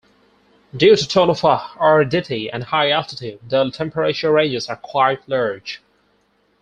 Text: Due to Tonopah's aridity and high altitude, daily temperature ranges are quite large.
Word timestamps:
Due 0.75 0.95
to 0.95 1.07
Tonopah's 1.07 1.77
aridity 1.79 2.49
and 2.49 2.63
high 2.63 2.89
altitude, 2.89 3.47
daily 3.47 3.69
temperature 3.69 4.31
ranges 4.31 4.67
are 4.67 4.77
quite 4.77 5.19
large. 5.29 5.79